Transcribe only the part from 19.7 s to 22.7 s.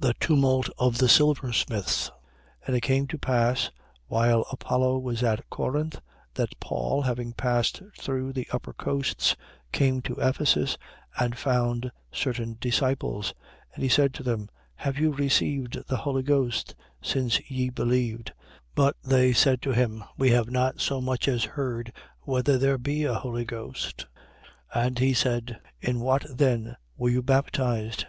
him: We have not so much as heard whether